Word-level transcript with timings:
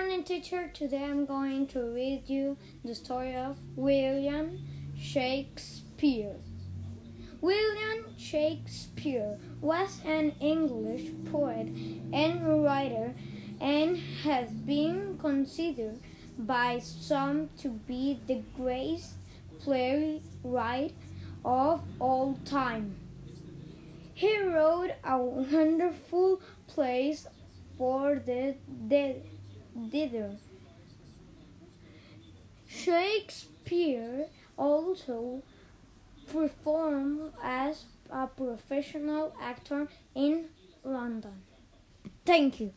morning, 0.00 0.24
teacher. 0.24 0.70
Today 0.72 1.04
I'm 1.04 1.26
going 1.26 1.66
to 1.68 1.82
read 1.82 2.22
you 2.26 2.56
the 2.82 2.94
story 2.94 3.36
of 3.36 3.58
William 3.76 4.58
Shakespeare. 4.98 6.36
William 7.42 8.06
Shakespeare 8.16 9.36
was 9.60 10.00
an 10.06 10.32
English 10.40 11.10
poet 11.30 11.66
and 12.14 12.64
writer 12.64 13.12
and 13.60 13.98
has 14.24 14.48
been 14.50 15.18
considered 15.18 15.98
by 16.38 16.78
some 16.78 17.50
to 17.58 17.68
be 17.68 18.20
the 18.26 18.42
greatest 18.56 19.16
playwright 19.60 20.94
of 21.44 21.82
all 21.98 22.38
time. 22.46 22.96
He 24.14 24.40
wrote 24.40 24.92
a 25.04 25.18
wonderful 25.18 26.40
plays 26.68 27.26
for 27.76 28.14
the 28.24 28.54
theater. 29.90 30.36
Shakespeare 32.68 34.26
also 34.56 35.42
performed 36.32 37.32
as 37.42 37.84
a 38.10 38.26
professional 38.26 39.34
actor 39.40 39.88
in 40.14 40.46
London. 40.84 41.42
Thank 42.24 42.60
you. 42.60 42.72